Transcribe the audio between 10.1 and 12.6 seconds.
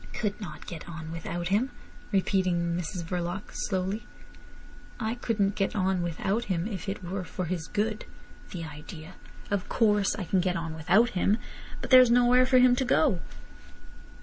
I can get on without him. But there's nowhere for